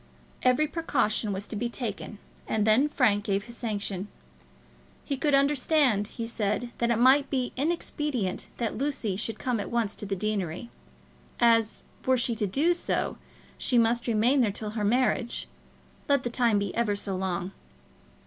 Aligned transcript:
Every 0.41 0.65
precaution 0.65 1.31
was 1.31 1.47
to 1.47 1.55
be 1.55 1.69
taken, 1.69 2.17
and 2.47 2.65
then 2.65 2.89
Frank 2.89 3.23
gave 3.23 3.43
his 3.43 3.55
sanction. 3.55 4.07
He 5.05 5.15
could 5.15 5.35
understand, 5.35 6.07
he 6.07 6.25
said, 6.25 6.71
that 6.79 6.89
it 6.89 6.95
might 6.95 7.29
be 7.29 7.53
inexpedient 7.55 8.47
that 8.57 8.79
Lucy 8.79 9.15
should 9.15 9.37
come 9.37 9.59
at 9.59 9.69
once 9.69 9.95
to 9.97 10.07
the 10.07 10.15
deanery, 10.15 10.71
as, 11.39 11.83
were 12.03 12.17
she 12.17 12.33
to 12.33 12.47
do 12.47 12.73
so, 12.73 13.19
she 13.59 13.77
must 13.77 14.07
remain 14.07 14.41
there 14.41 14.51
till 14.51 14.71
her 14.71 14.83
marriage, 14.83 15.47
let 16.09 16.23
the 16.23 16.31
time 16.31 16.57
be 16.57 16.73
ever 16.73 16.95
so 16.95 17.15
long. 17.15 17.51